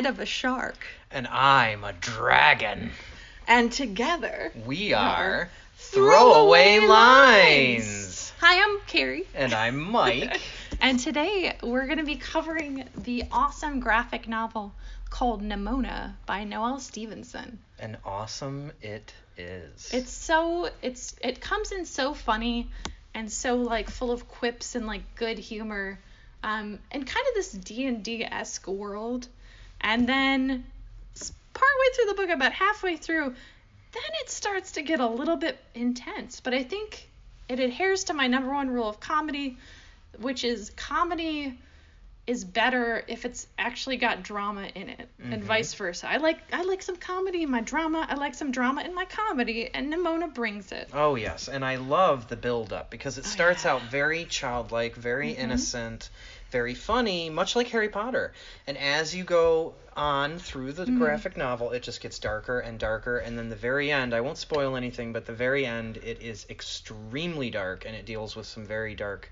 [0.00, 0.78] head of a shark.
[1.10, 2.90] And I'm a dragon.
[3.46, 7.84] And together, We are Throwaway Throwaway Lines.
[7.84, 8.32] Lines.
[8.40, 9.26] hi, I'm Carrie.
[9.34, 10.40] And I'm Mike.
[10.82, 14.72] And today we're going to be covering the awesome graphic novel
[15.10, 17.58] called Nimona by Noelle Stevenson.
[17.78, 19.90] and awesome it is.
[19.92, 22.70] It's so it's it comes in so funny
[23.12, 25.98] and so like full of quips and like good humor,
[26.42, 29.28] um, and kind of this D and D esque world.
[29.80, 30.64] And then
[31.54, 33.24] partway through the book, about halfway through,
[33.92, 36.40] then it starts to get a little bit intense.
[36.40, 37.08] But I think
[37.48, 39.56] it adheres to my number one rule of comedy,
[40.18, 41.58] which is comedy
[42.26, 45.46] is better if it's actually got drama in it and Mhm.
[45.46, 46.08] vice versa.
[46.08, 48.06] I like I like some comedy in my drama.
[48.08, 50.88] I like some drama in my comedy and Nimona brings it.
[50.92, 53.72] Oh yes, and I love the build up because it Oh, starts yeah.
[53.72, 55.38] out very childlike, very Mhm.
[55.38, 56.10] innocent,
[56.50, 58.32] very funny, much like Harry Potter.
[58.66, 60.98] And as you go on through the Mhm.
[60.98, 64.38] graphic novel, it just gets darker and darker and then the very end, I won't
[64.38, 68.66] spoil anything, but the very end it is extremely dark and it deals with some
[68.66, 69.30] very dark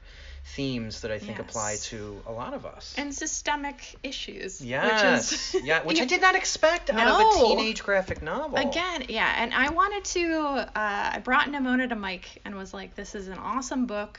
[0.55, 2.95] themes that I think apply to a lot of us.
[2.97, 4.61] And systemic issues.
[4.63, 5.31] yes.
[5.31, 8.57] Which is yeah, which I did not expect out of a teenage graphic novel.
[8.59, 10.39] Again, yeah, and I wanted to.
[10.75, 14.19] Uh, I brought Nimona to Mike and was like, "This is an awesome book.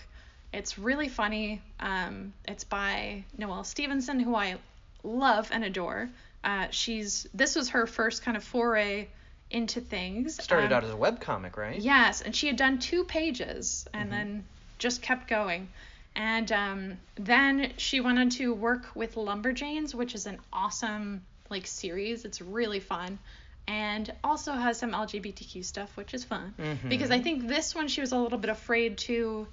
[0.54, 1.62] It's really funny.
[1.80, 4.58] Um, it's by Noelle Stevenson, who I
[5.04, 6.10] love and adore.
[6.44, 9.08] Uh, she's this was her first kind of foray
[9.52, 10.42] into things.
[10.42, 11.80] Started Um, out as a webcomic, right?
[11.80, 14.12] Yes, and she had done two pages and Mhm.
[14.12, 14.46] then
[14.78, 15.68] just kept going.
[16.16, 21.68] And um, then she went on to work with Lumberjanes, which is an awesome like
[21.68, 22.26] series.
[22.26, 23.20] It's really fun.
[23.68, 26.54] And also has some LGBTQ stuff, which is fun.
[26.58, 26.90] Mhm.
[26.90, 29.48] Because I think this one she was a little bit afraid to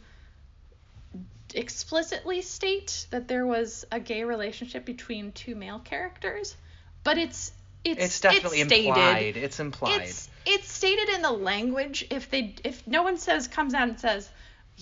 [1.55, 6.57] explicitly state that there was a gay relationship between two male characters.
[7.05, 7.53] But it's
[7.84, 8.89] it's It's definitely it's stated.
[8.89, 9.37] implied.
[9.37, 10.03] It's implied.
[10.03, 12.07] It's it's stated in the language.
[12.11, 14.29] If they if no one says comes out and says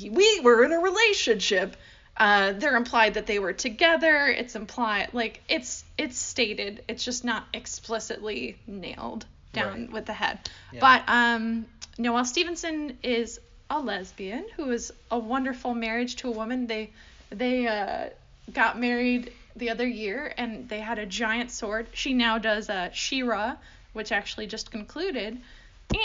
[0.00, 1.76] we were in a relationship,
[2.16, 4.26] uh, they're implied that they were together.
[4.28, 6.82] It's implied like it's it's stated.
[6.88, 9.92] It's just not explicitly nailed down Right.
[9.92, 10.38] with the head.
[10.72, 10.80] Yeah.
[10.80, 11.66] But um,
[11.98, 13.38] Noelle Stevenson is
[13.74, 16.66] a lesbian who is a wonderful marriage to a woman.
[16.66, 16.90] They
[17.30, 18.10] they uh,
[18.52, 21.88] got married the other year and they had a giant sword.
[21.92, 23.56] She now does a She-Ra,
[23.92, 25.40] which actually just concluded.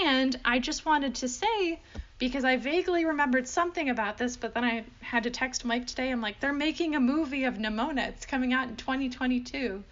[0.04, 1.80] And I just wanted to say
[2.18, 6.10] because I vaguely remembered something about this, but then I had to text Mike today.
[6.10, 8.10] I'm like, they're making a movie of Nimona.
[8.10, 9.84] It's coming out in 2022.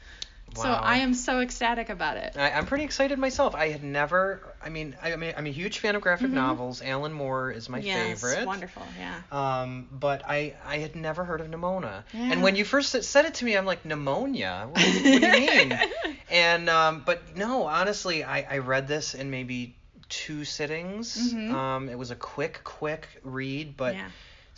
[0.56, 2.36] So I am so ecstatic about it.
[2.38, 3.54] I, I'm pretty excited myself.
[3.54, 4.42] I had never.
[4.64, 6.34] I mean, I, I mean, I'm a huge fan of graphic Mhm.
[6.36, 6.82] novels.
[6.82, 8.46] Alan Moore is my yes, favorite.
[8.48, 8.84] wonderful.
[8.98, 9.22] Yeah.
[9.32, 12.04] Um, but I I had never heard of Nimona.
[12.14, 12.32] Yeah.
[12.32, 14.68] And when you first said it to me, I'm like pneumonia.
[14.72, 15.80] What, what do you mean?
[16.32, 19.76] and um, but no, honestly, I I read this in maybe
[20.10, 21.34] two sittings.
[21.34, 21.54] Mm-hmm.
[21.54, 24.08] Um, it was a quick quick read, but yeah.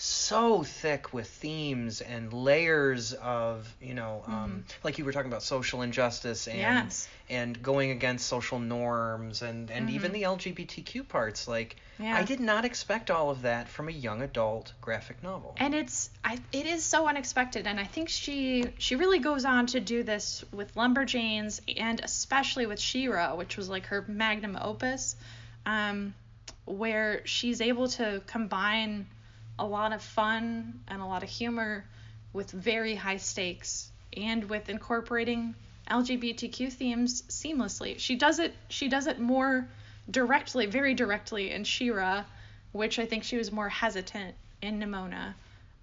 [0.02, 4.60] So thick with themes and layers of you know um, Mm-hmm.
[4.82, 7.10] like you were talking about social injustice and Yes.
[7.30, 10.14] and going against social norms and and even Mhm.
[10.14, 12.16] the LGBTQ parts like Yeah.
[12.16, 15.54] I did not expect all of that from a young adult graphic novel.
[15.58, 19.66] and it's I, it is so unexpected and i think she she really goes on
[19.68, 25.18] to do this with lumberjanes and especially with She-Ra which was like her magnum opus
[25.66, 26.14] um,
[26.64, 29.06] where she's able to combine
[29.60, 31.86] a lot of fun and a lot of humor
[32.34, 35.54] with very high stakes and with incorporating
[35.92, 38.00] lgbtq themes seamlessly.
[38.00, 39.68] She does it she does it more
[40.10, 42.24] directly very directly in She-Ra
[42.72, 45.34] which i think she was more hesitant in nimona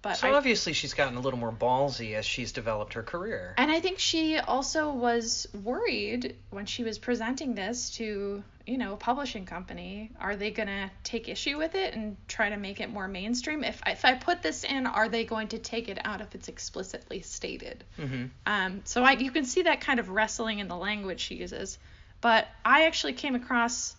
[0.07, 3.53] but so I, obviously she's gotten a little more ballsy as she's developed her career.
[3.57, 8.93] and I think she also was worried when she was presenting this to, you know,
[8.93, 10.11] a publishing company.
[10.17, 13.65] Are they going to take issue with it and try to make it more mainstream?
[13.65, 16.47] If, if I put this in, are they going to take it out if it's
[16.47, 17.83] explicitly stated?
[17.97, 21.35] hmm Um, so I, you can see that kind of wrestling in the language she
[21.35, 21.77] uses.
[22.21, 23.93] But I actually came across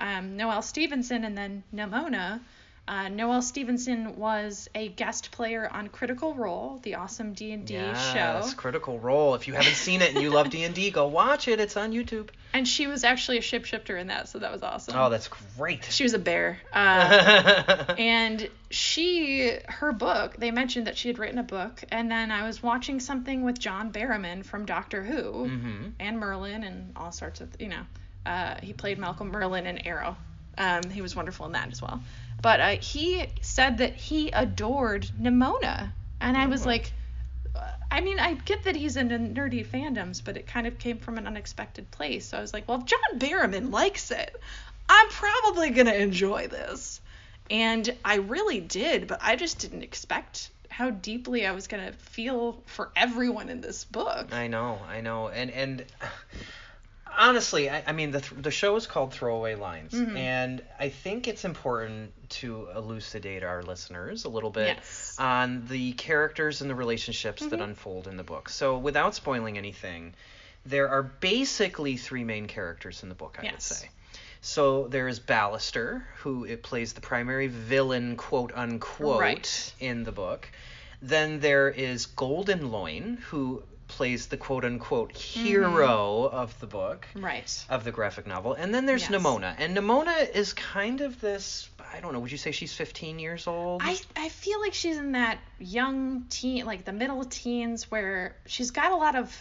[0.00, 2.40] um, Noelle Stevenson and then Nimona.
[2.86, 8.56] Uh, Noelle Stevenson was a guest player on Critical Role, the awesome D&D yes, show.
[8.56, 9.34] Critical Role.
[9.34, 11.60] If you haven't seen it and you love D&D, go watch it.
[11.60, 12.28] It's on YouTube.
[12.52, 14.96] And she was actually a shapeshifter in that, so that was awesome.
[14.98, 15.84] Oh, that's great.
[15.84, 16.60] She was a bear.
[16.74, 22.30] Uh, and she, her book, they mentioned that she had written a book, and then
[22.30, 27.12] I was watching something with John Barrowman from Doctor Who hmm and Merlin and all
[27.12, 27.82] sorts of, you know,
[28.26, 30.16] uh, he played Malcolm Merlyn in Arrow.
[30.56, 32.00] Um, he was wonderful in that as well.
[32.42, 36.68] But uh, he said that he adored Nimona, and I was Oh.
[36.68, 36.92] like,
[37.54, 37.60] uh,
[37.90, 41.16] I mean, I get that he's into nerdy fandoms, but it kind of came from
[41.18, 42.26] an unexpected place.
[42.26, 44.34] So I was like, well, if John Barrowman likes it,
[44.88, 47.00] I'm probably going to enjoy this.
[47.50, 51.92] And I really did, but I just didn't expect how deeply I was going to
[51.92, 54.32] feel for everyone in this book.
[54.32, 55.28] I know, I know.
[55.28, 55.84] And and
[57.18, 60.16] honestly, I, I mean the th- the show is called Throwaway Lines, Mhm.
[60.16, 65.16] and I think it's important to elucidate our listeners a little bit Yes.
[65.18, 67.64] on the characters and the relationships that Mhm.
[67.64, 68.48] unfold in the book.
[68.48, 70.14] So without spoiling anything,
[70.66, 73.88] there are basically three main characters in the book, I would say.
[74.40, 79.72] So there is Ballister, who it plays the primary villain, quote unquote, Right.
[79.80, 80.48] in the book.
[81.00, 83.62] Then there is Golden Loin, who
[83.94, 85.44] plays the quote unquote Mm-hmm.
[85.44, 87.64] hero of the book, Right.
[87.70, 88.54] of the graphic novel.
[88.54, 89.12] And then there's Yes.
[89.22, 89.54] Nimona.
[89.58, 93.46] And Nimona is kind of this, I don't know, would you say she's 15 years
[93.46, 93.82] old?
[93.84, 98.70] I, I feel like she's in that young teen, like the middle teens, where she's
[98.72, 99.34] got a lot of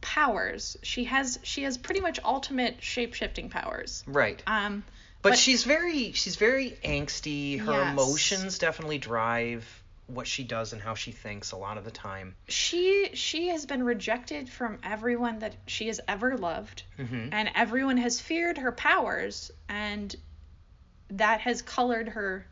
[0.00, 0.76] powers.
[0.82, 4.04] She has she has pretty much ultimate shape shifting powers.
[4.06, 4.42] right.
[4.46, 4.84] Um,
[5.22, 7.58] But, But- she's very she's very angsty.
[7.58, 7.92] Her Yes.
[7.92, 9.64] emotions definitely drive
[10.06, 12.34] what she does and how she thinks a lot of the time.
[12.48, 17.96] she she has been rejected from everyone that she has ever loved, hmm and everyone
[17.96, 20.14] has feared her powers, and
[21.10, 22.46] that has colored her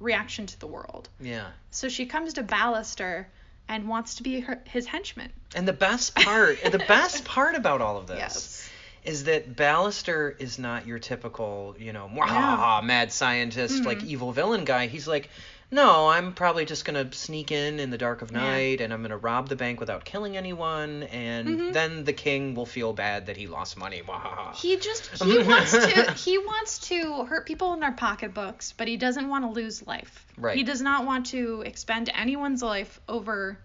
[0.00, 1.08] reaction to the world.
[1.20, 1.46] Yeah.
[1.70, 3.26] So she comes to Ballister
[3.68, 5.32] and wants to be her, his henchman.
[5.54, 8.70] And the best part, the best part about all of this Yes.
[9.04, 14.06] is that Ballister is not your typical, you know, "Mwahaha, mad scientist, like Mhm.
[14.08, 14.86] evil villain guy.
[14.86, 15.30] He's like,
[15.74, 18.38] no, I'm probably just gonna sneak in in the dark of Yeah.
[18.38, 21.72] night, and I'm gonna rob the bank without killing anyone, and Mhm.
[21.72, 24.02] then the king will feel bad that he lost money.
[24.54, 28.96] He just he wants to he wants to hurt people in their pocketbooks, but he
[28.96, 30.24] doesn't want to lose life.
[30.36, 30.56] Right.
[30.56, 33.58] He does not want to expend anyone's life over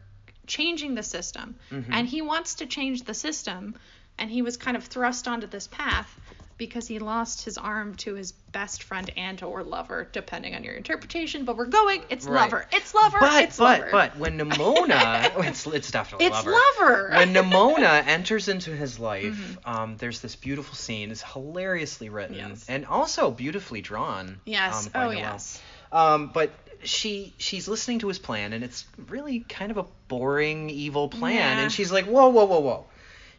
[0.47, 1.55] changing the system.
[1.71, 1.85] Mhm.
[1.91, 3.75] And he wants to change the system,
[4.19, 6.19] and he was kind of thrust onto this path
[6.57, 10.73] because he lost his arm to his best friend and or lover, depending on your
[10.73, 11.45] interpretation.
[11.45, 12.41] But we're going, it's Right.
[12.41, 13.91] lover, it's lover, But it's but lover.
[13.93, 16.49] but when Nimona, it's it's definitely lover.
[16.51, 16.91] it's lover.
[17.03, 17.09] lover.
[17.15, 19.57] when Nimona enters into his life, Mhm.
[19.73, 21.11] um, there's this beautiful scene.
[21.11, 22.65] It's hilariously written Yes.
[22.67, 24.41] and also beautifully drawn.
[24.45, 25.13] yes, um, oh Noelle.
[25.17, 25.61] yes.
[25.93, 26.51] Um, but
[26.83, 31.35] she she's listening to his plan, and it's really kind of a boring, evil plan.
[31.35, 31.59] Yeah.
[31.63, 32.85] And she's like, whoa, whoa, whoa, whoa.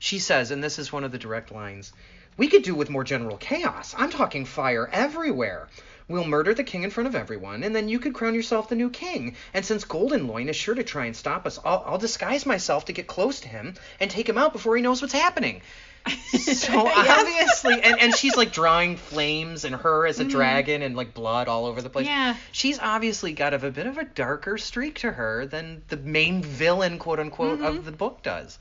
[0.00, 1.92] She says, and this is one of the direct lines.
[2.36, 3.94] We could do with more general chaos.
[3.96, 5.68] I'm talking fire everywhere.
[6.08, 8.74] We'll murder the king in front of everyone, and then you could crown yourself the
[8.74, 9.36] new king.
[9.54, 12.86] And since Golden Loin is sure to try and stop us, I'll, I'll disguise myself
[12.86, 15.60] to get close to him and take him out before he knows what's happening.
[16.32, 20.30] So obviously, and, and she's like drawing flames and her as a Mhm.
[20.30, 22.06] dragon and like blood all over the place.
[22.06, 22.36] Yeah.
[22.52, 26.42] She's obviously got a, a bit of a darker streak to her than the main
[26.42, 27.66] villain, quote unquote, Mhm.
[27.66, 28.58] of the book does.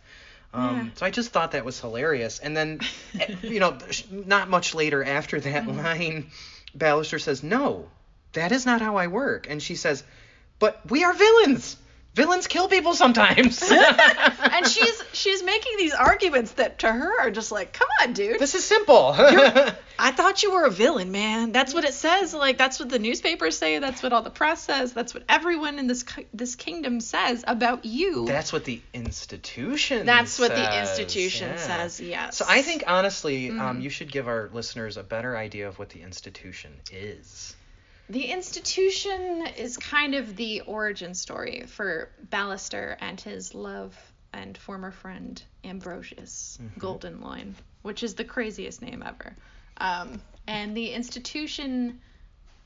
[0.54, 0.86] Um, Yeah.
[0.96, 2.40] So I just thought that was hilarious.
[2.40, 2.80] And then,
[3.20, 3.78] eh, you know,
[4.12, 5.78] not much later after that Mhm.
[5.78, 6.32] line,
[6.78, 7.90] Ballister says, "No,
[8.34, 10.04] that is not how I work." And she says,
[10.60, 11.78] "But we are villains.
[12.20, 17.52] Villains kill people sometimes." and she's she's making these arguments that to her are just
[17.52, 18.40] like, come on, dude.
[18.40, 19.14] This is simple.
[20.02, 21.52] I thought you were a villain, man.
[21.52, 22.34] That's what it says.
[22.34, 23.80] Like that's what the newspapers say.
[23.80, 24.94] That's what all the press says.
[24.94, 28.26] That's what everyone in this this kingdom says about you.
[28.26, 30.06] That's what the institution.
[30.06, 31.58] That's what the institution yeah.
[31.58, 32.00] says.
[32.00, 32.38] Yes.
[32.38, 33.82] So I think honestly, um, Mhm.
[33.82, 37.56] you should give our listeners a better idea of what the institution is.
[38.10, 43.96] The institution is kind of the origin story for Ballister and his love
[44.34, 46.80] and former friend Ambrosius Mhm.
[46.80, 49.36] Golden Loin, which is the craziest name ever.
[49.78, 52.00] Um, and the institution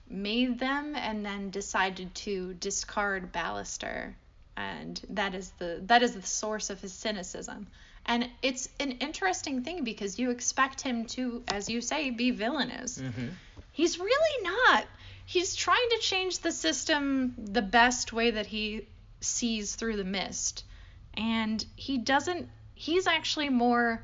[0.09, 4.13] made them and then decided to discard Ballister,
[4.55, 7.67] and that is the that is the source of his cynicism.
[8.05, 12.97] And it's an interesting thing because you expect him to, as you say, be villainous.
[12.97, 13.27] Mm-hmm.
[13.71, 14.85] He's really not.
[15.25, 18.87] He's trying to change the system the best way that he
[19.21, 20.65] sees through the mist.
[21.13, 24.03] And he doesn't, he's actually more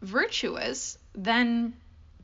[0.00, 1.74] virtuous than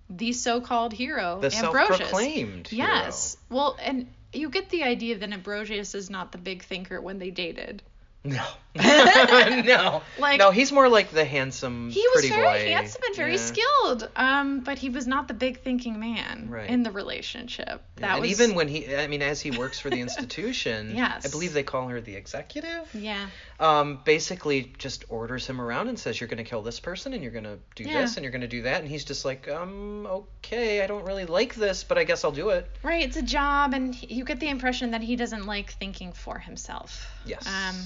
[0.09, 1.99] the so called hero, The Ambrosius.
[1.99, 2.87] self-proclaimed hero.
[2.87, 3.37] Yes.
[3.49, 7.31] Well, and you get the idea that Ambrosius is not the big thinker when they
[7.31, 7.83] dated.
[8.25, 8.45] No.
[8.76, 10.02] no.
[10.19, 11.91] Like- no, he's more like the handsome.
[11.91, 12.73] He was very boy.
[12.73, 13.37] handsome and very Yeah.
[13.38, 16.69] skilled, um, but he was not the big thinking man Right.
[16.71, 17.69] in the relationship.
[17.69, 20.93] Yeah, That and was even when he, I mean, as he works for the institution,
[20.97, 21.26] Yes.
[21.26, 22.88] I believe they call her the executive.
[22.95, 23.26] yeah.
[23.61, 27.23] Um, basically just orders him around and says, "You're going to kill this person, and
[27.23, 28.00] you're going to do Yeah.
[28.00, 31.05] this, and you're going to do that," and he's just like, "Um, okay, I don't
[31.05, 34.12] really like this, but I guess I'll do it." Right, it's a job, and he-
[34.14, 37.07] you get the impression that he doesn't like thinking for himself.
[37.25, 37.47] Yes.
[37.47, 37.76] Um,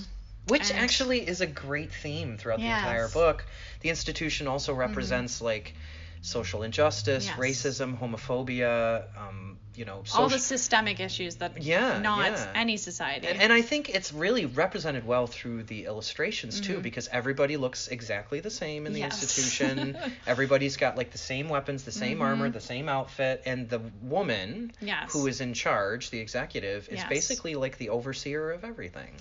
[0.49, 3.19] Which And- actually is a great theme throughout the entire Mm-hmm.
[3.19, 3.45] book.
[3.81, 5.75] The institution also represents like
[6.23, 7.37] social injustice, Yes.
[7.37, 12.51] racism, homophobia, um, you know, all the systemic issues that Yeah, not yeah.
[12.55, 13.27] any society.
[13.29, 16.83] and, and I think it's really represented well through the illustrations too, Mhm.
[16.83, 19.23] because everybody looks exactly the same in the Yes.
[19.23, 19.97] institution.
[20.27, 22.55] Everybody's got like the same weapons, the same armor, Mhm.
[22.55, 25.13] the same outfit, and the woman yes.
[25.13, 27.09] who is in charge, the executive, is Yes.
[27.09, 29.15] basically like the overseer of everything.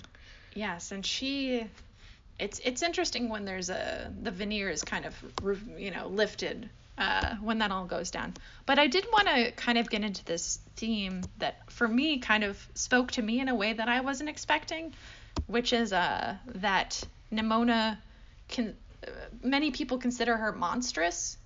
[0.56, 1.66] Yes, and she
[2.38, 5.14] it's it's interesting when there's a the veneer is kind of
[5.76, 8.32] you know lifted uh, when that all goes down.
[8.64, 12.42] But I did want to kind of get into this theme that for me kind
[12.42, 14.94] of spoke to me in a way that I wasn't expecting,
[15.46, 17.98] which is uh that Nimona
[18.48, 18.74] can
[19.06, 19.10] uh,
[19.42, 21.36] many people consider her monstrous.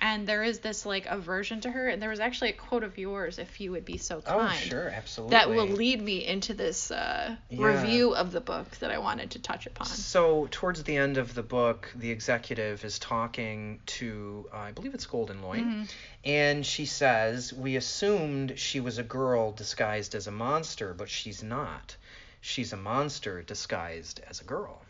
[0.00, 2.98] And there is this like aversion to her, and there was actually a quote of
[2.98, 5.36] yours, if you would be so kind Oh, kind sure, absolutely.
[5.36, 7.66] that will lead me into this uh, Yeah.
[7.66, 9.86] review of the book that I wanted to touch upon.
[9.88, 14.94] So, towards the end of the book, the executive is talking to, uh, I believe
[14.94, 15.82] it's Golden Loin, Mm-hmm.
[16.24, 21.42] and she says, We assumed she was a girl disguised as a monster, but she's
[21.42, 21.96] not.
[22.40, 24.80] She's a monster disguised as a girl.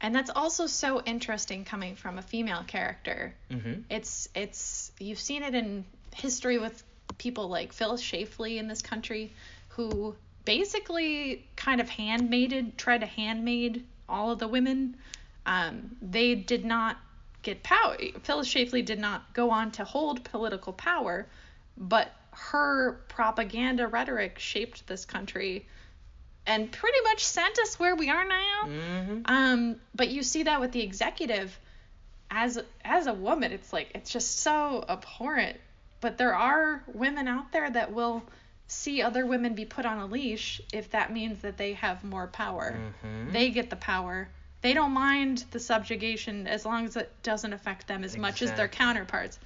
[0.00, 3.34] And that's also so interesting coming from a female character.
[3.50, 3.82] Mm-hmm.
[3.88, 5.84] It's it's you've seen it in
[6.14, 6.82] history with
[7.18, 9.32] people like Phyllis Schlafly in this country
[9.68, 14.96] who basically kind of handmaided tried to handmaid all of the women.
[15.46, 16.98] Um, they did not
[17.42, 17.96] get power.
[18.22, 21.26] Phyllis Schlafly did not go on to hold political power,
[21.76, 25.66] but her propaganda rhetoric shaped this country
[26.46, 28.62] and pretty much sent us where we are now.
[28.66, 29.20] Mm-hmm.
[29.26, 31.58] Um, but you see that with the executive
[32.30, 35.58] as as a woman, it's like it's just so abhorrent.
[36.00, 38.22] But there are women out there that will
[38.66, 42.26] see other women be put on a leash if that means that they have more
[42.26, 42.76] power.
[43.04, 43.32] Mhm.
[43.32, 44.28] They get the power.
[44.62, 48.50] They don't mind the subjugation as long as it doesn't affect them as much as
[48.52, 49.38] their counterparts.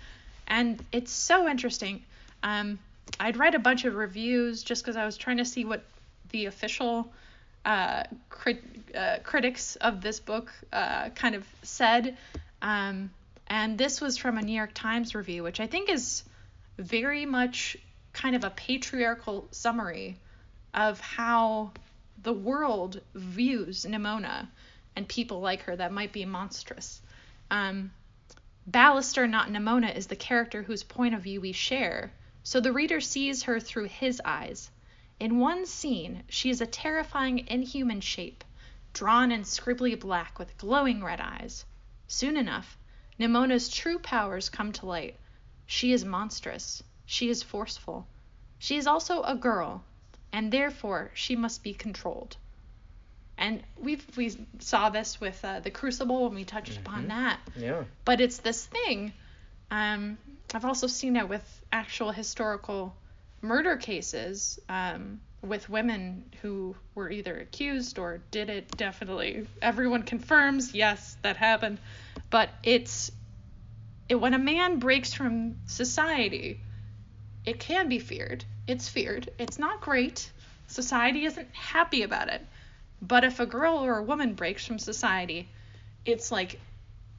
[0.47, 2.05] And it's so interesting.
[2.43, 2.79] Um,
[3.19, 5.85] I'd read a bunch of reviews just because I was trying to see what
[6.31, 7.13] the official
[7.65, 12.17] uh, crit- uh, critics of this book uh, kind of said.
[12.63, 13.11] Um,
[13.47, 16.25] and this was from a New York Times review, which I think is
[16.79, 17.77] very much
[18.13, 20.17] kind of a patriarchal summary
[20.75, 21.73] of how
[22.23, 24.49] the world views Nimona
[24.97, 27.01] and people like her that might be monstrous.
[27.51, 27.93] Um,
[28.71, 33.01] Ballister, not Nimona, is the character whose point of view we share, so the reader
[33.01, 34.71] sees her through his eyes.
[35.21, 38.45] In one scene, she is a terrifying inhuman shape,
[38.93, 41.65] drawn in scribbly black with glowing red eyes.
[42.07, 42.79] Soon enough,
[43.19, 45.17] Nimona's true powers come to light.
[45.67, 46.83] She is monstrous.
[47.05, 48.07] She is forceful.
[48.59, 49.83] She is also a girl,
[50.33, 52.37] and therefore she must be controlled.
[53.37, 57.09] And we we saw this with uh, the Crucible when we touched upon Mhm.
[57.09, 57.41] that.
[57.57, 57.85] Yeah.
[58.05, 59.13] But it's this thing.
[59.71, 60.19] Um,
[60.55, 62.97] I've also seen it with actual historical
[63.41, 68.77] murder cases um, with women who were either accused or did it.
[68.77, 71.79] Definitely, everyone confirms yes that happened.
[72.31, 73.11] But it's
[74.09, 76.61] it, when a man breaks from society,
[77.45, 78.45] it can be feared.
[78.67, 79.31] It's feared.
[79.39, 80.31] It's not great.
[80.67, 82.45] Society isn't happy about it.
[83.01, 85.49] But if a girl or a woman breaks from society,
[86.05, 86.61] it's like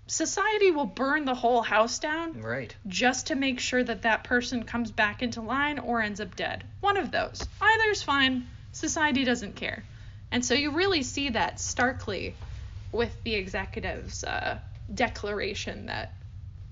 [0.09, 2.75] society will burn the whole house down Right.
[2.87, 6.63] just to make sure that that person comes back into line or ends up dead.
[6.81, 7.47] One of those.
[7.61, 8.47] Either's fine.
[8.71, 9.83] Society doesn't care.
[10.31, 12.35] And so you really see that starkly
[12.91, 14.57] with the executive's uh,
[14.93, 16.13] declaration that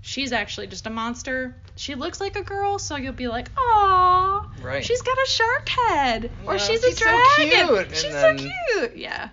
[0.01, 1.55] she's actually just a monster.
[1.75, 4.83] She looks like a girl, so you'll be like, "Aw, Right.
[4.85, 7.67] she's got a shark head, or she's, she's a so dragon.
[7.67, 9.29] cute," She's then- so cute." Yeah,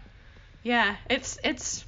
[0.63, 0.97] yeah.
[1.09, 1.85] It's it's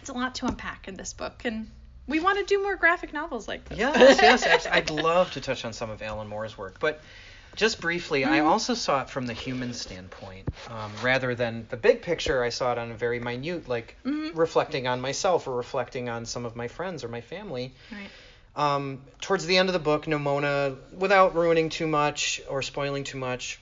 [0.00, 1.70] it's a lot to unpack in this book, and
[2.06, 3.78] we want to do more graphic novels like this.
[3.78, 4.66] Yes, yes.
[4.70, 7.00] I'd love to touch on some of Alan Moore's work, but
[7.56, 8.46] just briefly, I Mhm.
[8.46, 12.42] also saw it from the human standpoint, um, rather than the big picture.
[12.42, 14.30] I saw it on a very minute, like Mhm.
[14.34, 17.72] reflecting on myself or reflecting on some of my friends or my family.
[17.92, 18.10] Right.
[18.56, 23.18] Um, towards the end of the book, Nimona, without ruining too much or spoiling too
[23.18, 23.60] much,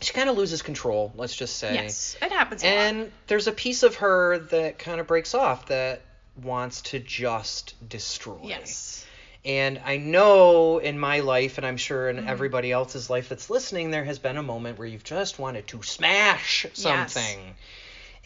[0.00, 1.12] she kind of loses control.
[1.16, 1.74] Let's just say.
[1.74, 2.62] Yes, it happens.
[2.64, 6.02] And there's a piece of her that kind of breaks off that
[6.42, 8.38] wants to just destroy.
[8.42, 9.06] Yes.
[9.44, 12.28] And I know in my life, and I'm sure in Mhm.
[12.28, 15.82] everybody else's life that's listening, there has been a moment where you've just wanted to
[15.82, 17.38] smash something.
[17.38, 17.54] Yes.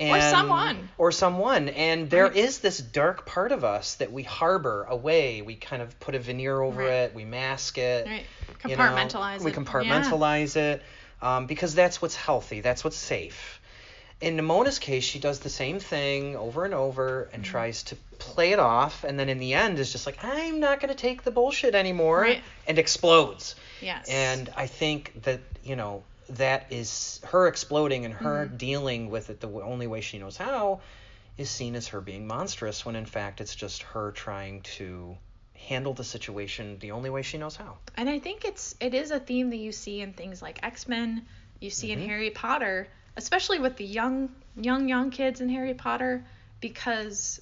[0.00, 0.88] Or someone.
[0.96, 1.70] Or someone.
[1.70, 2.37] And there Right.
[2.37, 5.42] is this dark part of us that we harbor away.
[5.42, 6.90] We kind of put a veneer over Right.
[6.92, 8.06] it, we mask it.
[8.06, 8.25] Right.
[8.64, 9.56] you know, Compartmentalize We it.
[9.56, 10.82] compartmentalize it
[11.22, 13.60] um, because that's what's healthy, that's what's safe.
[14.20, 17.50] In Nimona's case, she does the same thing over and over and Mm-hmm.
[17.52, 20.80] tries to play it off, and then in the end is just like, I'm not
[20.80, 22.42] going to take the bullshit anymore, Right.
[22.66, 23.54] and explodes.
[23.80, 24.08] Yes.
[24.08, 28.56] And I think that, you know, that is her exploding and her Mm-hmm.
[28.56, 30.80] dealing with it the only way she knows how
[31.38, 35.16] is seen as her being monstrous when in fact it's just her trying to
[35.66, 37.78] handle the situation the only way she knows how.
[37.96, 41.26] And I think it's it is a theme that you see in things like X-Men,
[41.60, 42.02] you see Mm-hmm.
[42.02, 46.24] in Harry Potter, especially with the young young young kids in Harry Potter
[46.60, 47.40] because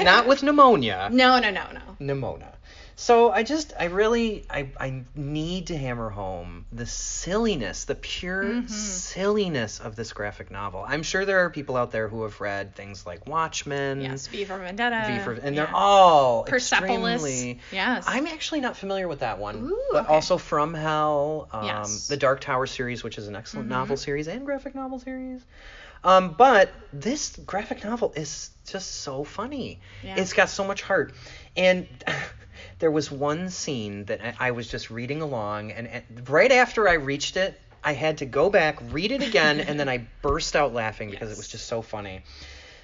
[0.03, 1.09] Not with pneumonia.
[1.11, 1.81] No, no, no, no.
[1.99, 2.53] Pneumonia.
[2.95, 8.43] So I just I really I I need to hammer home the silliness, the pure
[8.43, 8.67] Mm-hmm.
[8.67, 10.83] silliness of this graphic novel.
[10.85, 14.43] I'm sure there are people out there who have read things like Watchmen, Yes, V
[14.43, 15.05] for Vendetta.
[15.13, 15.65] V for, and yeah.
[15.65, 17.23] they're all Persepolis.
[17.23, 17.59] extremely.
[17.71, 18.03] Yes.
[18.05, 20.13] I'm actually not familiar with that one, Ooh, but okay.
[20.13, 21.89] also From Hell, um, Yes.
[21.89, 22.13] Mm-hmm.
[22.13, 25.41] the Dark Tower series, which is an excellent novel series and graphic novel series.
[26.03, 29.79] Um, but this graphic novel is just so funny.
[30.03, 30.15] Yeah.
[30.17, 31.13] It's got so much heart,
[31.57, 31.87] and
[32.79, 36.87] there was one scene that I, I was just reading along, and, and right after
[36.87, 40.55] I reached it, I had to go back, read it again, and then I burst
[40.55, 42.23] out laughing because it was just so funny.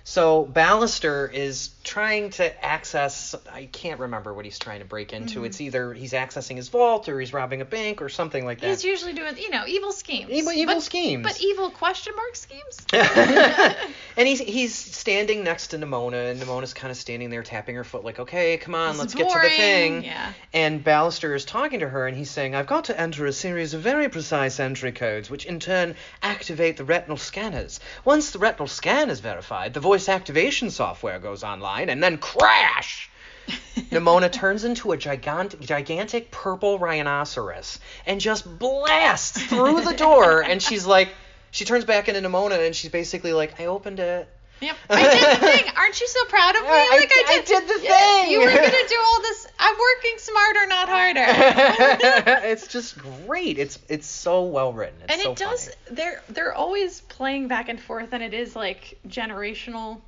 [0.08, 3.34] So Ballister is trying to access.
[3.52, 5.38] I can't remember what he's trying to break into.
[5.38, 5.46] Mm-hmm.
[5.46, 8.70] It's either he's accessing his vault or he's robbing a bank or something like that.
[8.70, 10.30] He's usually doing, you know, evil schemes.
[10.30, 11.24] Evil- evil But- schemes.
[11.24, 12.86] But evil question mark schemes?
[14.18, 17.84] and he's he's standing next to Nimona, and Nimona's kind of standing there tapping her
[17.84, 20.34] foot, like, "Okay, come on, This let's get to the boring." thing." Yeah.
[20.54, 23.74] And Ballister is talking to her, and he's saying, "I've got to enter a series
[23.74, 27.80] of very precise entry codes, which in turn activate the retinal scanners.
[28.04, 33.10] Once the retinal scan is verified, the voice activation software goes online, and then crash."
[33.92, 40.42] Nimona turns into a gigantic, gigantic purple rhinoceros and just blasts through the door.
[40.42, 41.10] and she's like,
[41.56, 44.28] she turns back into Nimona and she's basically like, I opened it.
[44.60, 44.76] Yep.
[44.90, 45.64] I did the thing.
[45.78, 46.68] Aren't you so proud of me?
[46.70, 48.32] I- like I I did, did the thing.
[48.32, 49.48] You were gonna do all this.
[49.60, 51.26] I'm working smarter, not harder.
[52.50, 53.58] it's just great.
[53.58, 55.00] It's it's so well written.
[55.04, 55.66] It's and so it does.
[55.66, 55.96] funny.
[55.96, 60.02] They're they're always playing back and forth, and it is like generational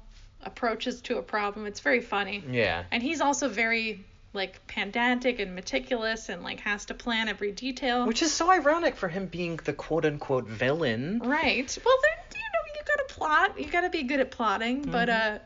[0.44, 1.66] approaches to a problem.
[1.66, 2.44] It's very funny.
[2.50, 2.84] Yeah.
[2.92, 8.06] And he's also very like pedantic and meticulous, and like has to plan every detail.
[8.06, 11.20] Which is so ironic for him being the quote unquote villain.
[11.24, 11.78] Right.
[11.86, 13.60] Well, then you know you gotta plot.
[13.60, 14.84] You gotta be good at plotting.
[14.84, 15.36] But Mm-hmm.
[15.36, 15.40] uh,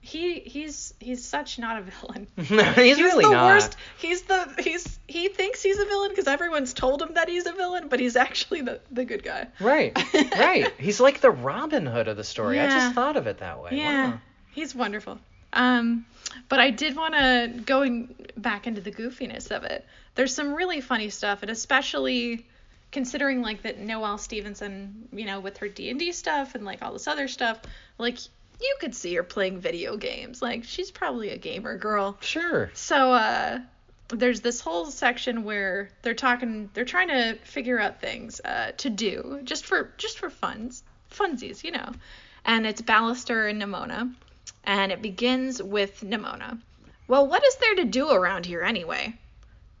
[0.00, 2.28] he he's he's such not a villain.
[2.36, 3.46] he's, really the not.
[3.46, 3.76] worst.
[3.98, 7.52] He's the he's he thinks he's a villain because everyone's told him that he's a
[7.52, 9.48] villain, but he's actually the the good guy.
[9.60, 9.92] Right.
[10.38, 10.72] right.
[10.78, 12.60] He's like the Robin Hood of the story.
[12.60, 13.70] I just thought of it that way.
[13.72, 14.20] Yeah, Wow.
[14.52, 15.18] he's wonderful.
[15.58, 16.06] Um,
[16.48, 19.84] but I did want to going back into the goofiness of it.
[20.14, 22.46] There's some really funny stuff, and especially
[22.92, 26.80] considering like that Noelle Stevenson, you know, with her D and D stuff and like
[26.80, 27.60] all this other stuff,
[27.98, 28.18] like
[28.60, 30.40] you could see her playing video games.
[30.40, 32.16] Like she's probably a gamer girl.
[32.20, 32.70] Sure.
[32.74, 33.58] So uh
[34.10, 38.90] there's this whole section where they're talking they're trying to figure out things uh to
[38.90, 41.92] do just for just for funs funsies, you know.
[42.44, 44.14] And it's Ballister and Nimona.
[44.64, 46.60] And it begins with Nimona.
[47.06, 49.14] Well, what is there to do around here anyway?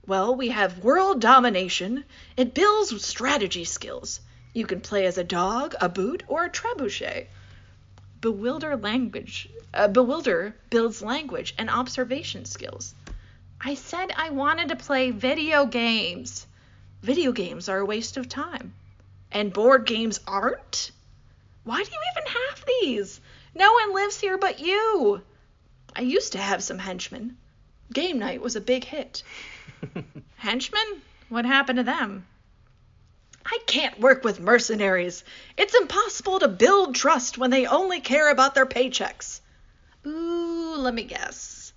[0.06, 2.04] Well, we have world domination.
[2.36, 4.20] It builds strategy skills.
[4.54, 7.26] You can play as a dog, a boot, or a trebuchet.
[8.22, 9.50] Bewilder language.
[9.74, 12.94] Uh, bewilder builds language and observation skills.
[13.60, 16.46] I said I wanted to play video games.
[17.02, 18.72] Video games are a waste of time.
[19.30, 20.90] And board games aren't?
[21.64, 23.20] Why do you even have these?
[23.54, 25.22] No one lives here but you.
[25.96, 27.36] I used to have some henchmen.
[27.92, 29.22] Game night was a big hit.
[30.36, 31.02] Henchmen?
[31.28, 32.26] What happened to them?
[33.44, 35.24] I can't work with mercenaries.
[35.56, 39.40] It's impossible to build trust when they only care about their paychecks.
[40.06, 41.72] Ooh, let me guess.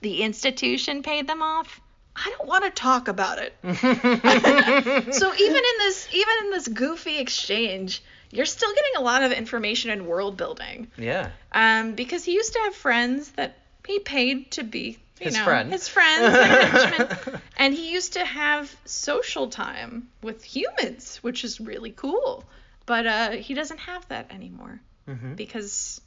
[0.00, 1.80] The institution paid them off?
[2.14, 3.54] I don't want to talk about it.
[5.14, 8.02] so even in this even in this goofy exchange,
[8.36, 10.88] you're still getting a lot of information and world building.
[10.98, 11.30] yeah.
[11.52, 15.44] Um, because he used to have friends that he paid to be, you His know,
[15.44, 15.72] friend.
[15.72, 22.44] his friends, and he used to have social time with humans, which is really cool.
[22.84, 26.00] But uh, he doesn't have that anymore hmm because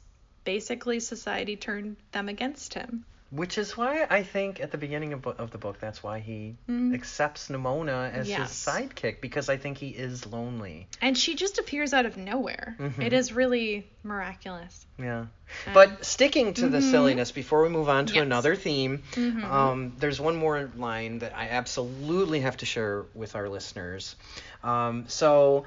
[0.44, 3.04] basically society turned them against him.
[3.30, 6.56] Which is why I think at the beginning of, of the book, that's why he
[6.68, 6.94] Mhm.
[6.94, 8.48] accepts Nimona as Yes.
[8.50, 10.88] his sidekick because I think he is lonely.
[11.00, 12.74] And she just appears out of nowhere.
[12.78, 13.00] Mhm.
[13.04, 14.84] It is really miraculous.
[14.98, 15.20] Yeah.
[15.20, 15.28] Um,
[15.74, 16.90] But sticking to the mhm.
[16.90, 18.22] silliness before we move on to Yes.
[18.22, 19.44] another theme, Mhm.
[19.44, 24.16] um, there's one more line that I absolutely have to share with our listeners.
[24.64, 25.64] Um, so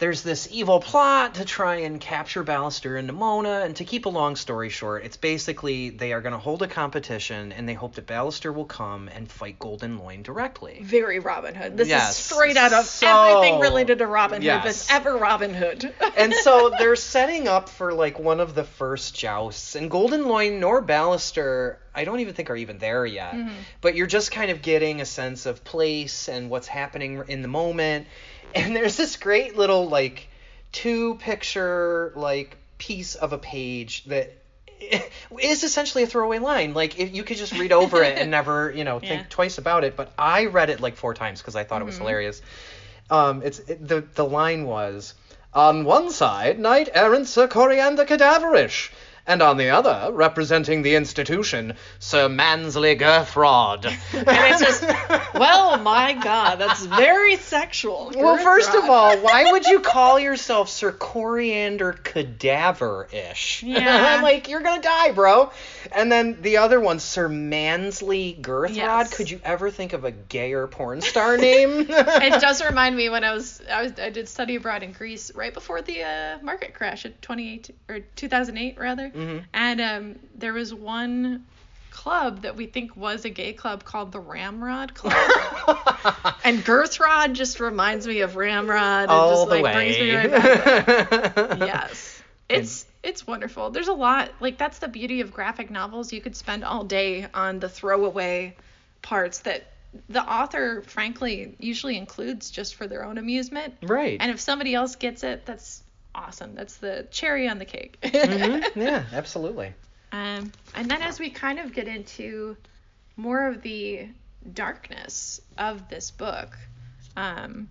[0.00, 4.08] there's this evil plot to try and capture Ballister and Nimona, and to keep a
[4.08, 7.94] long story short, it's basically they are going to hold a competition, and they hope
[7.94, 10.80] that Ballister will come and fight Golden Loin directly.
[10.82, 11.76] very Robin Hood.
[11.76, 12.10] This Yes.
[12.18, 15.94] is straight out of So- everything related to Robin Hood that's ever Robin Hood.
[16.16, 20.60] and so they're setting up for like one of the first jousts and golden loin
[20.60, 23.50] nor ballister i don't even think are even there yet Mhm.
[23.80, 27.48] but you're just kind of getting a sense of place and what's happening in the
[27.48, 28.06] moment
[28.54, 30.28] and there's this great little like
[30.72, 34.32] two picture like piece of a page that
[35.40, 38.70] is essentially a throwaway line like if you could just read over it and never
[38.70, 39.26] you know think Yeah.
[39.28, 41.96] twice about it but i read it like four times because i thought it was
[41.96, 41.98] Mhm.
[41.98, 42.42] hilarious
[43.10, 45.14] um, it's it, the the line was
[45.52, 48.90] on one side knight errant Sir Coriander Cadaverish,
[49.30, 53.86] and on the other, representing the institution, Sir Mansley Girthrod.
[54.12, 58.12] And it's just, well, my God, that's very sexual.
[58.14, 63.62] Well, first of all, why would you call yourself Sir Coriander Cadaver-ish?
[63.70, 64.16] Yeah.
[64.16, 65.52] I'm like you're gonna die, bro.
[65.92, 68.74] And then the other one, Sir Mansley Girthrod.
[68.74, 69.14] Yes.
[69.14, 71.70] Could you ever think of a gayer porn star name?
[71.88, 75.32] it does remind me when I was I was I did study abroad in Greece
[75.34, 79.44] right before the uh, market crash of 2018 or 2008 rather, Mhm.
[79.52, 81.44] and um, there was one
[81.90, 85.14] club that we think was a gay club called the Ramrod Club.
[86.44, 89.04] And Girthrod just reminds me of Ramrod.
[89.04, 89.72] It All just the like way.
[89.74, 91.58] brings me right back.
[91.58, 92.22] yes.
[92.48, 93.70] It's it's wonderful.
[93.70, 96.12] There's a lot like that's the beauty of graphic novels.
[96.12, 98.56] You could spend all day on the throwaway
[99.02, 99.66] parts that
[100.08, 103.74] the author frankly usually includes just for their own amusement.
[103.82, 104.16] Right.
[104.20, 105.82] And if somebody else gets it, that's
[106.14, 106.54] awesome.
[106.54, 107.98] That's the cherry on the cake.
[108.02, 108.64] Mhm.
[108.76, 109.72] Yeah, absolutely.
[110.12, 112.56] Um, and then as we kind of get into
[113.16, 114.08] more of the
[114.54, 116.56] darkness of this book,
[117.16, 117.68] um,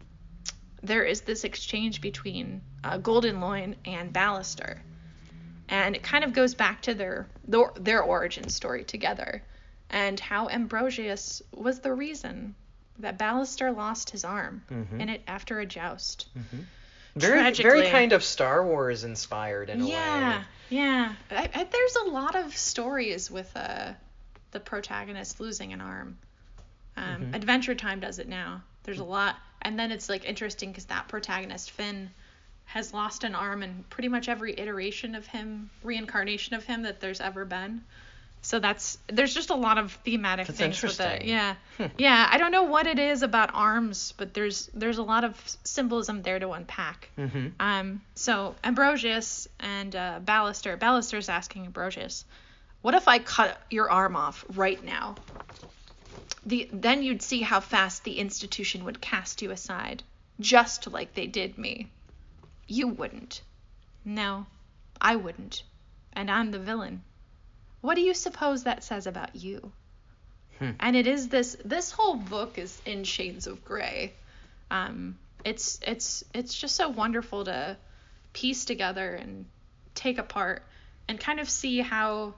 [0.81, 4.77] there is this exchange between uh, Golden Loin and Ballister,
[5.67, 9.43] and it kind of goes back to their their, their origin story together,
[9.89, 12.55] and how Ambrosius was the reason
[12.99, 15.01] that Ballister lost his arm Mhm.
[15.01, 16.27] in it after a joust.
[16.35, 16.65] Very,
[17.19, 17.89] very Tragically.
[17.89, 20.45] kind of Star Wars inspired in a yeah, way.
[20.69, 21.13] yeah.
[21.31, 23.93] I, there's a lot of stories with uh,
[24.51, 26.17] the protagonist losing an arm.
[26.97, 27.35] Um, Mhm.
[27.35, 28.61] Adventure Time does it now.
[28.83, 32.09] There's a lot, and then it's like interesting because that protagonist Finn
[32.65, 36.99] has lost an arm in pretty much every iteration of him, reincarnation of him that
[36.99, 37.83] there's ever been.
[38.41, 41.25] So that's there's just a lot of thematic That's things with it.
[41.25, 41.85] Yeah, Hmm.
[41.97, 42.27] yeah.
[42.31, 46.21] I don't know what it is about arms, but there's there's a lot of symbolism
[46.21, 47.09] there to unpack.
[47.17, 47.47] Mm-hmm.
[47.59, 50.77] Um, so Ambrosius and uh, Ballister.
[50.79, 52.23] Ballister's asking Ambrosius,
[52.81, 55.15] "What if I cut your arm off right now?
[56.45, 60.01] The then you'd see how fast the institution would cast you aside,
[60.39, 61.91] just like they did me.
[62.67, 63.41] You wouldn't.
[64.05, 64.45] No,
[65.01, 65.63] I wouldn't.
[66.13, 67.03] And I'm the villain.
[67.81, 69.71] What do you suppose that says about you?"
[70.59, 70.71] Hmm.
[70.79, 71.55] And it is this.
[71.63, 74.13] This whole book is in shades of gray.
[74.69, 77.77] Um, it's it's it's just so wonderful to
[78.33, 79.45] piece together and
[79.95, 80.63] take apart
[81.07, 82.33] and kind of see how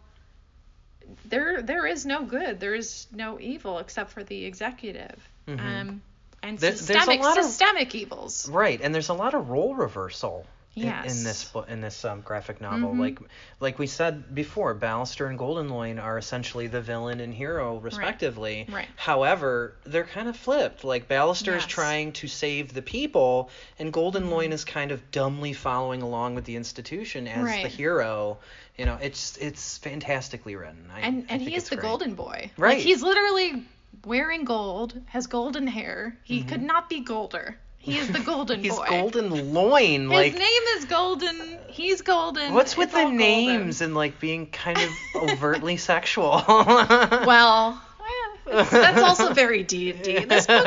[1.26, 5.18] there there is no good, there is no evil except for the executive.
[5.48, 5.60] Mhm.
[5.60, 6.02] Um,
[6.44, 8.48] and There- there's a systemic lot of- systemic evils.
[8.50, 12.62] Right, and there's a lot of role reversal in, in this in this um, graphic
[12.62, 12.94] novel.
[12.94, 13.00] Mhm.
[13.00, 13.20] Like,
[13.60, 18.66] like we said before, Ballister and Goldenloin are essentially the villain and hero, respectively.
[18.70, 18.76] Right.
[18.76, 18.88] right.
[18.96, 20.84] However, they're kind of flipped.
[20.84, 26.02] Like Ballister is trying to save the people, and Goldenloin is kind of dumbly following
[26.02, 27.66] along with the institution as the Right.
[27.68, 28.38] hero.
[28.78, 30.90] You know, it's it's fantastically written.
[30.94, 31.88] I, and I and he is the great.
[31.88, 32.52] golden boy.
[32.58, 32.76] Right.
[32.76, 33.64] Like he's literally
[34.06, 36.18] wearing gold, has golden hair.
[36.24, 36.50] He Mm-hmm.
[36.50, 37.58] could not be golder.
[37.82, 38.86] He is the golden He's boy.
[38.88, 40.02] Golden Loin.
[40.02, 41.58] His like name is Golden.
[41.68, 42.54] He's golden.
[42.54, 43.18] What's with It's the all golden.
[43.18, 44.90] names and like being kind of
[45.30, 46.44] overtly sexual?
[46.48, 50.26] Well, eh, it's- that's also very D and D.
[50.26, 50.64] This book,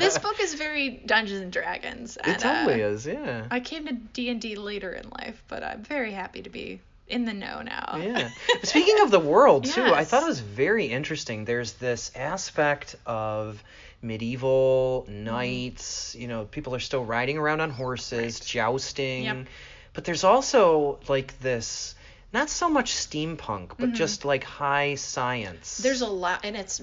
[0.00, 2.16] this book is very Dungeons and Dragons.
[2.16, 3.46] And, it totally uh, is, yeah.
[3.50, 6.80] I came to D and D later in life, but I'm very happy to be
[7.08, 8.00] in the know now.
[8.02, 8.28] Yeah.
[8.64, 11.44] Speaking of the world too, I thought it was very interesting.
[11.44, 13.62] There's this aspect of
[14.06, 15.24] medieval Mm-hmm.
[15.24, 16.14] knights.
[16.18, 19.24] You know, people are still riding around on horses, jousting.
[19.24, 19.46] Yep.
[19.92, 21.94] But there's also like this,
[22.32, 25.74] not so much steampunk, but just like high science.
[25.74, 25.82] Mm-hmm.
[25.84, 26.82] There's a lot, and it's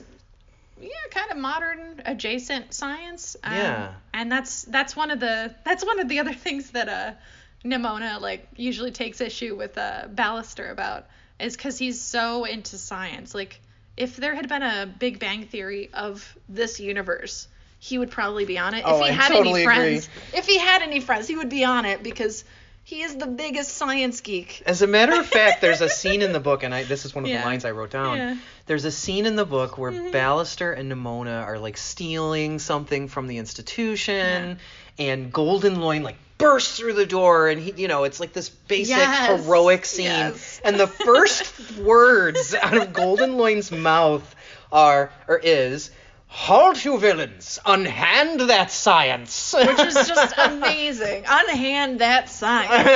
[0.82, 3.36] yeah, kind of modern adjacent science.
[3.44, 3.94] Um, Yeah.
[4.14, 7.12] And that's that's one of the that's one of the other things that uh
[7.64, 11.06] Nimona like usually takes issue with uh Ballister about
[11.40, 13.34] is because he's so into science.
[13.36, 13.62] Like
[13.98, 17.48] if there had been a Big Bang Theory of this universe,
[17.80, 18.84] he would probably be on it.
[18.86, 19.76] Oh, if he I had totally any agree.
[19.76, 22.44] friends, if he had any friends, he would be on it because
[22.86, 24.62] he is the biggest science geek.
[24.66, 27.14] As a matter of fact, there's a scene in the book, and I this is
[27.16, 27.40] one of Yeah.
[27.42, 28.18] the lines I wrote down.
[28.18, 28.36] Yeah.
[28.66, 30.12] There's a scene in the book where Mhm.
[30.12, 34.58] Ballister and Nimona are like stealing something from the institution,
[34.98, 38.50] and Golden Loin like bursts through the door, and he, you know, it's like this
[38.50, 40.62] basic Yes, heroic scene, yes.
[40.65, 44.36] and the first words out of Golden Loin's mouth
[44.72, 45.91] are or is.
[46.36, 47.60] Halt, you villains!
[47.63, 49.54] Unhand that science!
[49.56, 51.26] Which is just amazing.
[51.28, 52.89] Unhand that science.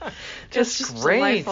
[0.52, 1.44] just, just great.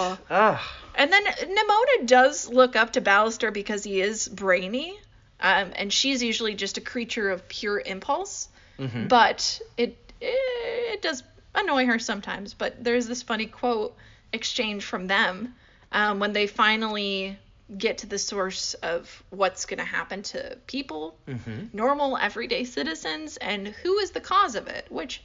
[0.94, 4.96] And then Nimona does look up to Ballister because he is brainy,
[5.40, 8.48] um, and she's usually just a creature of pure impulse.
[8.78, 9.08] Mhm.
[9.08, 11.22] But it it does
[11.54, 12.54] annoy her sometimes.
[12.54, 13.96] But there's this funny quote
[14.32, 15.54] exchange from them
[15.92, 17.38] um, when they finally
[17.76, 21.72] get to the source of what's going to happen to people, Mhm.
[21.74, 24.86] normal everyday citizens, and who is the cause of it.
[24.90, 25.22] Which,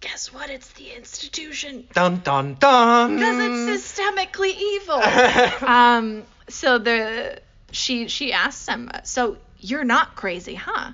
[0.00, 0.48] guess what?
[0.48, 3.16] It's the institution Dun dun dun.
[3.16, 5.02] because it's systemically evil.
[5.68, 7.40] um, so the
[7.72, 10.92] she she asks him, so you're not crazy, huh?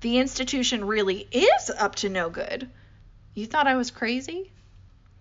[0.00, 2.68] The institution really is up to no good.
[3.34, 4.50] You thought I was crazy?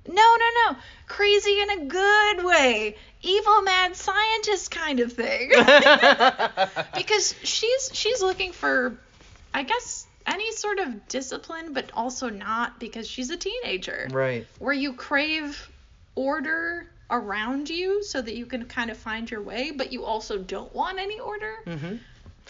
[0.08, 0.78] No, no, no.
[1.08, 2.96] Crazy in a good way.
[3.22, 5.50] Evil mad scientist kind of thing.
[6.96, 8.98] because she's she's looking for
[9.54, 14.46] I guess any sort of discipline but also not because she's a teenager right.
[14.60, 15.70] where you crave
[16.16, 20.38] order around you so that you can kind of find your way, but you also
[20.38, 21.54] don't want any order.
[21.66, 21.96] hmm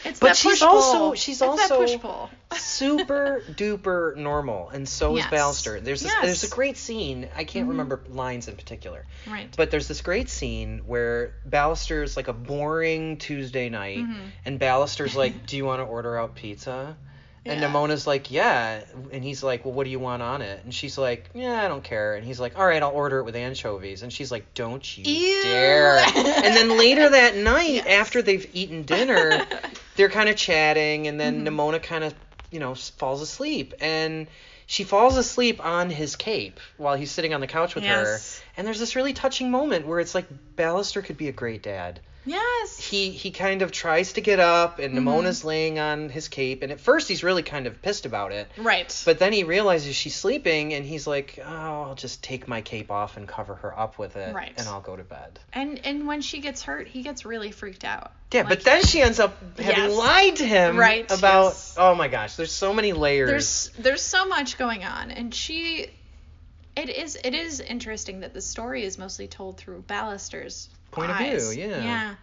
[0.03, 2.29] It's But she's also- she's it's also- that push pull.
[2.57, 5.81] Super duper normal, and so is Ballister.
[5.83, 6.23] There's this, Yes.
[6.25, 7.27] there's a great scene.
[7.35, 7.69] I can't Mhm.
[7.71, 9.47] remember lines in particular, right.
[9.55, 14.19] but there's this great scene where Ballister's like a boring Tuesday night, Mhm.
[14.45, 16.95] and Ballister's like, "Do you want to order out pizza?"
[17.43, 17.69] And Yeah.
[17.71, 18.81] Nimona's like, yeah.
[19.11, 20.63] And he's like, well, what do you want on it?
[20.63, 22.13] And she's like, yeah, I don't care.
[22.13, 24.03] And he's like, all right, I'll order it with anchovies.
[24.03, 25.41] And she's like, don't you Ew.
[25.41, 25.97] dare.
[25.97, 27.87] and then later that night, Yes.
[27.87, 29.43] after they've eaten dinner,
[29.95, 31.07] they're kind of chatting.
[31.07, 31.49] And then Mhm.
[31.49, 32.13] Nimona kind of,
[32.49, 33.73] you know, falls asleep.
[33.79, 34.27] And
[34.65, 38.19] she falls asleep on his cape while he's sitting on the couch with her.
[38.55, 41.99] And there's this really touching moment where it's like Ballister could be a great dad
[42.25, 42.77] Yes.
[42.77, 44.99] he he kind of tries to get up and Mhm.
[45.03, 48.47] Nimona's laying on his cape and at first he's really kind of pissed about it
[48.57, 49.01] right.
[49.05, 52.91] but then he realizes she's sleeping and he's like oh I'll just take my cape
[52.91, 54.53] off and cover her up with it Right.
[54.57, 57.83] and I'll go to bed and and when she gets hurt, he gets really freaked
[57.83, 58.11] out.
[58.31, 59.97] yeah Like, but then she ends up having Yes.
[59.97, 61.75] lied to him Right, about yes.
[61.77, 65.89] oh my gosh there's so many layers there's there's so much going on and she
[66.75, 71.17] it is it is interesting that the story is mostly told through Ballister's Point of
[71.17, 71.83] view, yeah.
[71.83, 72.15] Yeah.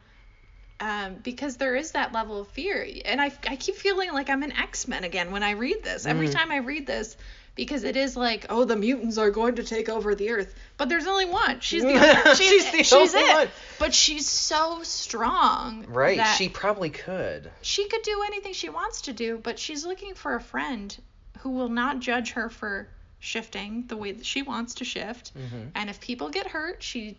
[0.80, 4.44] Um, because there is that level of fear, and I, I keep feeling like I'm
[4.44, 6.06] an X Men again when I read this.
[6.06, 6.34] Every Mhm.
[6.34, 7.16] time I read this,
[7.56, 10.88] because it is like, oh, the mutants are going to take over the Earth, but
[10.88, 11.58] there's only one.
[11.58, 13.34] She's the only, she's, She's the she's only it.
[13.34, 13.48] one.
[13.80, 15.84] But she's so strong.
[15.88, 20.14] right she probably could she could do anything she wants to do, but she's looking
[20.14, 20.96] for a friend
[21.40, 25.32] who will not judge her for shifting the way that she wants to shift.
[25.36, 25.70] Mhm.
[25.74, 27.16] And if people get hurt, she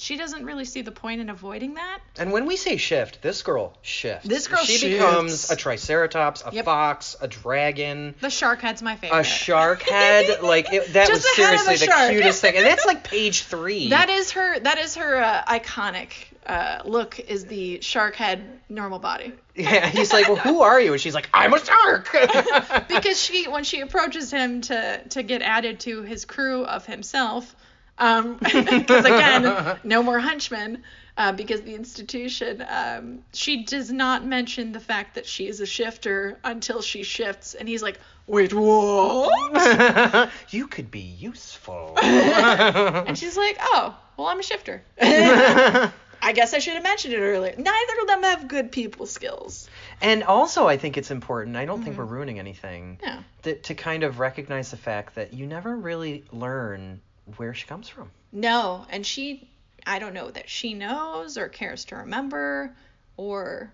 [0.00, 1.98] she doesn't really see the point in avoiding that.
[2.18, 4.26] And when we say shift, this girl shifts.
[4.26, 4.94] This girl she shifts.
[4.96, 6.64] becomes a triceratops, a Yep.
[6.64, 9.18] fox, a dragon, The shark head's my favorite.
[9.18, 10.42] a shark head.
[10.42, 12.10] like it, that Just was the seriously the shark.
[12.10, 12.56] cutest thing.
[12.56, 13.88] And that's like page three.
[13.90, 14.58] That is her.
[14.58, 16.10] That is her uh, iconic
[16.46, 17.18] uh, look.
[17.20, 19.32] Is the shark head normal body?
[19.54, 19.86] yeah.
[19.88, 20.92] He's like, well, who are you?
[20.92, 22.08] And she's like, I'm a shark.
[22.88, 27.54] because she when she approaches him to to get added to his crew of himself
[27.98, 30.82] um because again no more hunchmen
[31.16, 35.66] uh, because the institution um she does not mention the fact that she is a
[35.66, 41.94] shifter until she shifts and he's like wait what you could be useful.
[42.02, 47.18] and she's like oh well i'm a shifter i guess i should have mentioned it
[47.20, 49.68] earlier neither of them have good people skills
[50.00, 51.56] And also, I think it's important.
[51.56, 52.06] I don't think Mm-hmm.
[52.06, 52.98] we're ruining anything.
[53.02, 57.00] yeah That to kind of recognize the fact that you never really learn
[57.36, 58.10] where she comes from.
[58.32, 59.48] No, and she,
[59.86, 62.74] I don't know that she knows or cares to remember
[63.16, 63.72] or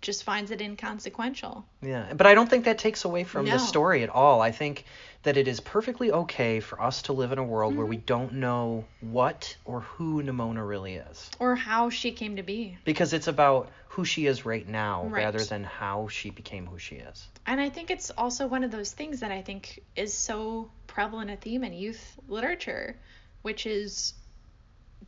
[0.00, 1.64] just finds it inconsequential.
[1.82, 3.52] Yeah, but I don't think that takes away from No.
[3.52, 4.40] the story at all.
[4.42, 4.84] I think
[5.28, 8.06] that it is perfectly okay for us to live in a world where we Mm-hmm.
[8.06, 11.30] don't know what or who Nimona really is.
[11.38, 12.78] Or how she came to be.
[12.86, 15.24] Because it's about who she is right now Right.
[15.24, 17.28] rather than how she became who she is.
[17.46, 21.30] And I think it's also one of those things that I think is so prevalent
[21.30, 22.96] a theme in youth literature,
[23.42, 24.14] which is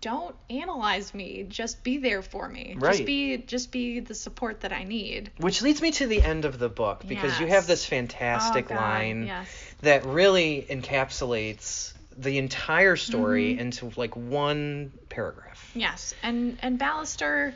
[0.00, 2.76] don't analyze me, just be there for me.
[2.78, 2.92] Right.
[2.92, 5.30] Just be just be the support that I need.
[5.38, 8.74] Which leads me to the end of the book because you have this fantastic oh,
[8.74, 9.69] line Yes.
[9.82, 13.60] That really encapsulates the entire story Mm-hmm.
[13.60, 15.70] into like one paragraph.
[15.74, 17.54] Yes, and and Ballister,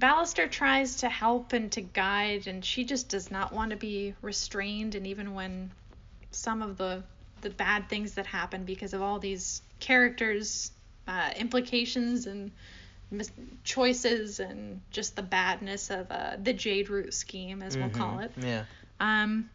[0.00, 4.14] Ballister tries to help and to guide, and she just does not want to be
[4.20, 4.94] restrained.
[4.94, 5.70] And even when
[6.30, 7.02] some of the
[7.40, 10.72] the bad things that happen because of all these characters,
[11.06, 12.50] uh, implications and
[13.10, 13.30] mis-
[13.64, 18.32] choices, and just the badness of uh, the Jade Root scheme, as we'll call it
[18.42, 18.64] Yeah.
[19.00, 19.48] um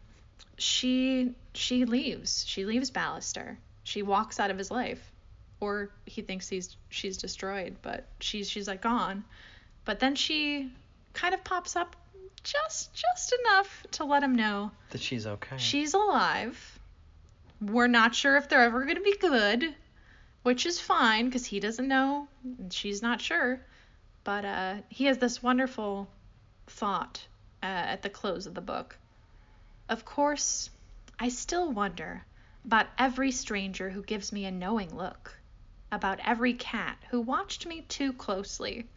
[0.58, 2.44] she she leaves.
[2.46, 3.56] She leaves Ballister.
[3.84, 5.12] She walks out of his life.
[5.60, 9.24] Or he thinks he's she's destroyed but she's she's like gone.
[9.84, 10.72] But then she
[11.12, 11.94] kind of pops up
[12.42, 15.56] just just enough to let him know That she's okay.
[15.58, 16.80] she's alive.
[17.60, 19.74] We're not sure if they're ever going to be good
[20.42, 22.26] which is fine because he doesn't know
[22.58, 23.60] and she's not sure.
[24.24, 26.08] But uh he has this wonderful
[26.66, 27.24] thought
[27.62, 28.98] uh, at the close of the book.
[29.88, 30.70] Of course,
[31.22, 32.24] I still wonder
[32.64, 35.38] about every stranger who gives me a knowing look,
[35.92, 38.88] about every cat who watched me too closely.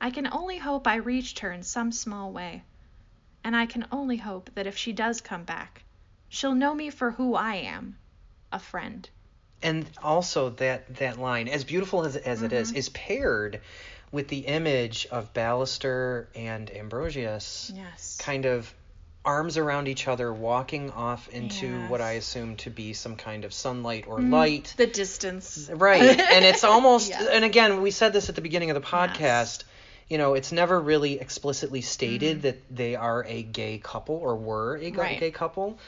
[0.00, 2.64] I can only hope I reached her in some small way,
[3.44, 5.84] and I can only hope that if she does come back,
[6.28, 7.98] she'll know me for who I am
[8.50, 9.08] a friend.
[9.62, 12.78] and also that that line, as beautiful as as it is, mm-hmm.
[12.78, 13.60] is paired
[14.10, 18.16] with the image of Ballister and Ambrosius Yes.
[18.20, 18.74] kind of
[19.24, 23.52] arms around each other walking off into what I assume to be some kind of
[23.54, 24.74] sunlight or light.
[24.76, 25.70] The distance.
[25.72, 26.02] Right.
[26.02, 27.26] and it's almost Yes.
[27.30, 29.18] and again, we said this at the beginning of the podcast.
[29.20, 29.64] Yes.
[30.10, 34.76] You know, it's never really explicitly stated that they are a gay couple or were
[34.76, 35.00] a Mm-hmm.
[35.00, 35.18] Right.
[35.20, 35.78] gay couple,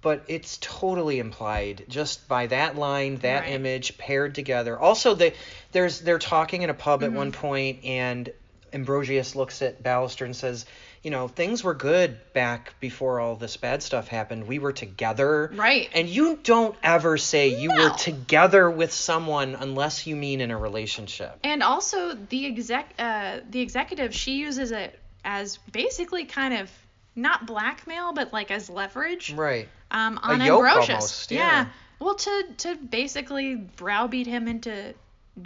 [0.00, 3.50] but it's totally implied just by that line, that Right.
[3.54, 4.78] image paired together.
[4.78, 5.34] Also, they
[5.72, 7.12] there's they're talking in a pub Mm-hmm.
[7.12, 8.30] at one point, and
[8.72, 10.66] Ambrosius looks at Ballister and says,
[11.04, 14.48] "You know, things were good back before all this bad stuff happened.
[14.48, 15.88] We were together." Right.
[15.94, 20.58] And you don't ever say you were together with someone unless you mean in a
[20.58, 21.38] relationship.
[21.44, 26.70] And also the exec uh the executive she uses it as basically kind of
[27.14, 29.68] not blackmail but like as leverage Right.
[29.90, 30.90] um on yoke Ambrosius.
[30.90, 31.66] almost, yeah.
[32.00, 34.94] Well to to basically browbeat him into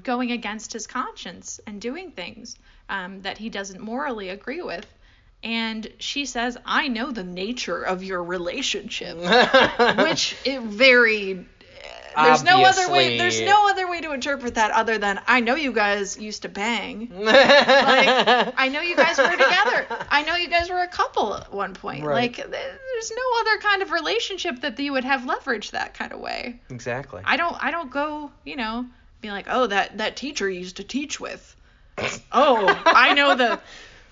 [0.03, 2.57] going against his conscience and doing things
[2.89, 4.87] um that he doesn't morally agree with.
[5.43, 9.17] And she says, "I know the nature of your relationship,"
[9.99, 11.47] which it very
[12.25, 15.55] there's no other way there's no other way to interpret that other than I know
[15.55, 17.11] you guys used to bang.
[17.15, 19.87] like, I know you guys were together.
[20.11, 22.05] I know you guys were a couple at one point.
[22.05, 22.15] Right.
[22.15, 26.21] Like there's no other kind of relationship that you would have leveraged that kind of
[26.21, 26.61] way.
[26.71, 27.23] exactly.
[27.25, 28.87] I don't I don't go, you know,
[29.21, 31.55] be like, "Oh, that that teacher used to teach with."
[32.33, 33.61] oh, I know the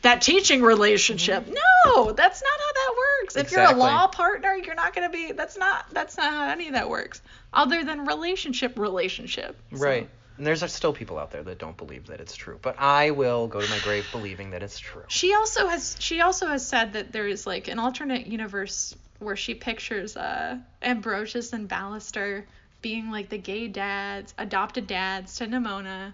[0.07, 1.46] that teaching relationship.
[1.46, 3.36] No, that's not how that works.
[3.36, 6.48] If you're a law partner, you're not going to be that's not that's not how
[6.50, 7.20] any of that works.
[7.52, 9.57] Other than relationship relationship.
[9.74, 10.09] So- Right.
[10.38, 13.46] And there's still people out there that don't believe that it's true, but I will
[13.48, 15.04] go to my grave believing that it's true.
[15.09, 19.36] She also has she also has said that there is like an alternate universe where
[19.36, 22.44] she pictures uh Ambrosius and Ballister
[22.82, 26.12] being like the gay dads, adopted dads to Nimona.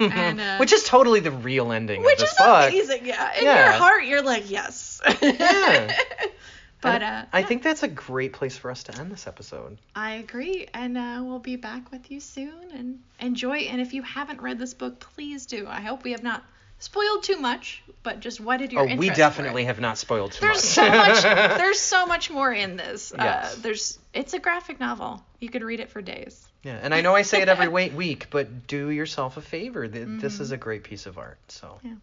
[0.00, 2.68] And, uh, Which is totally the real ending Which of this is book.
[2.68, 3.36] amazing, yeah.
[3.38, 3.64] In Yeah.
[3.64, 5.00] your heart, you're like, yes.
[5.22, 5.96] Yeah.
[6.80, 9.78] but uh, I yeah, think that's a great place for us to end this episode.
[9.94, 12.52] I agree, and uh, we'll be back with you soon.
[12.74, 13.58] And enjoy.
[13.58, 15.66] And if you haven't read this book, please do.
[15.68, 16.42] I hope we have not
[16.78, 20.56] spoiled too much, but just whetted your Oh, we definitely have not spoiled too There's
[20.56, 20.64] much.
[20.64, 21.22] so much.
[21.58, 23.12] There's so much more in this.
[23.16, 23.54] Yes.
[23.54, 23.98] Uh, there's.
[24.12, 25.22] It's a graphic novel.
[25.38, 26.44] You could read it for days.
[26.62, 29.88] Yeah, and I know I say it every week, but do yourself a favor.
[29.88, 30.42] This Mm-hmm.
[30.42, 31.38] is a great piece of art.
[31.48, 31.94] So, Yeah.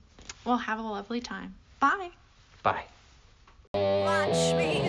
[0.45, 1.55] Well, have a lovely time.
[1.79, 2.09] Bye.
[2.63, 2.83] bye.
[3.73, 4.88] Watch me